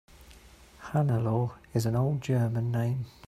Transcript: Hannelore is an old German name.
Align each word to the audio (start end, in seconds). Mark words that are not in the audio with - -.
Hannelore 0.81 1.57
is 1.75 1.85
an 1.85 1.95
old 1.95 2.21
German 2.21 2.71
name. 2.71 3.05